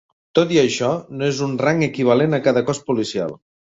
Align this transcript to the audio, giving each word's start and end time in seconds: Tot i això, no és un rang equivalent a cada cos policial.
Tot 0.39 0.53
i 0.55 0.57
això, 0.61 0.89
no 1.21 1.29
és 1.35 1.43
un 1.51 1.55
rang 1.69 1.87
equivalent 1.91 2.35
a 2.35 2.45
cada 2.51 2.69
cos 2.73 2.85
policial. 2.93 3.43